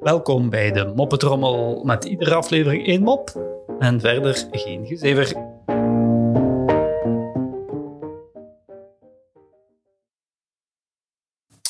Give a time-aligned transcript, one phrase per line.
[0.00, 3.32] Welkom bij de Moppetrommel met iedere aflevering één mop
[3.78, 5.53] en verder geen gezever.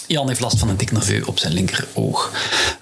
[0.06, 2.32] Jan heeft last van een dik nerveux op zijn linkeroog.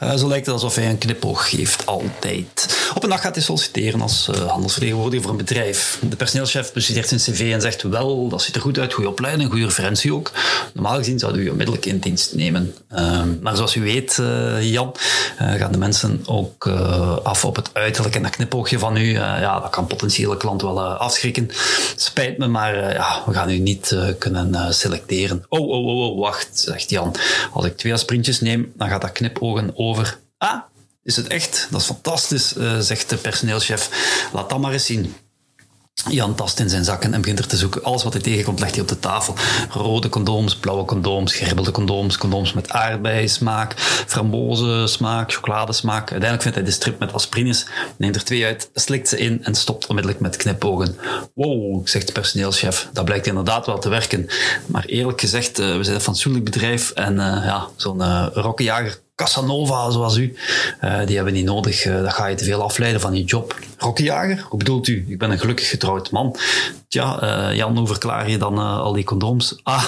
[0.03, 2.77] Uh, zo lijkt het alsof hij een knipoog geeft, altijd.
[2.95, 5.99] Op een dag gaat hij solliciteren als uh, handelsvertegenwoordiger voor een bedrijf.
[6.09, 9.51] De personeelschef bestudeert zijn cv en zegt wel, dat ziet er goed uit, goede opleiding,
[9.51, 10.31] goede referentie ook.
[10.75, 12.75] Normaal gezien zouden we u onmiddellijk in dienst nemen.
[12.93, 14.19] Uh, maar zoals u weet,
[15.51, 16.67] Jan, gaan de mensen ook
[17.23, 19.13] af op het uiterlijk en dat knipoogje van u.
[19.13, 21.49] ja, dat kan potentiële klant wel afschrikken.
[21.97, 25.45] Spijt me, maar ja, we gaan u niet kunnen selecteren.
[25.49, 27.15] Oh, oh, oh, oh, wacht, zegt Jan.
[27.53, 30.19] Als ik twee sprintjes neem, dan gaat dat knipogen over.
[30.39, 30.61] Ah,
[31.03, 31.67] is het echt?
[31.71, 33.91] Dat is fantastisch, zegt de personeelschef.
[34.33, 35.15] Laat dat maar eens zien.
[36.11, 37.83] Jan tast in zijn zakken en begint er te zoeken.
[37.83, 39.35] Alles wat hij tegenkomt legt hij op de tafel.
[39.71, 43.75] Rode condooms, blauwe condooms, geribbelde condooms, condooms met aardbeismaak,
[44.07, 46.11] framboze-smaak, chocoladesmaak.
[46.11, 49.55] Uiteindelijk vindt hij de strip met aspirines, neemt er twee uit, slikt ze in en
[49.55, 50.97] stopt onmiddellijk met knipogen.
[51.35, 54.29] Wow, zegt de personeelschef, dat blijkt inderdaad wel te werken.
[54.67, 59.02] Maar eerlijk gezegd, uh, we zijn een fatsoenlijk bedrijf en uh, ja, zo'n uh, rokkenjager
[59.15, 60.37] Casanova zoals u,
[60.85, 61.85] uh, die hebben niet nodig.
[61.85, 63.59] Uh, dat ga je te veel afleiden van je job.
[63.79, 64.47] Rokkenjager?
[64.49, 65.05] Hoe bedoelt u?
[65.09, 66.37] Ik ben een gelukkig getrouwd man.
[66.89, 69.61] Tja, uh, Jan, hoe verklaar je dan al die condooms?
[69.63, 69.85] Ah,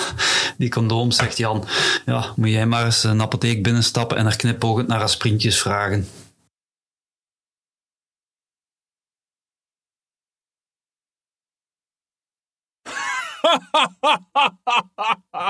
[0.59, 1.65] die condooms, zegt Jan.
[2.07, 6.09] Ja, moet jij maar eens een apotheek binnenstappen en er knipogend naar sprintjes vragen.